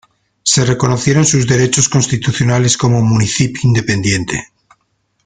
Se 0.41 0.65
reconocieron 0.65 1.25
sus 1.27 1.45
derechos 1.45 1.87
constitucionales 1.87 2.75
como 2.75 3.03
municipio 3.03 3.59
independiente. 3.65 4.47